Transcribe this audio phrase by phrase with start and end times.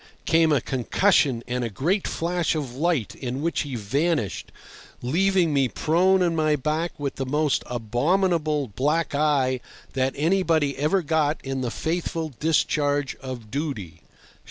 [0.25, 4.51] came a concussion and a great flash of light in which he vanished,
[5.03, 9.59] leaving me prone on my back with the most abominable black eye
[9.93, 14.01] that anybody ever got in the faithful discharge of duty.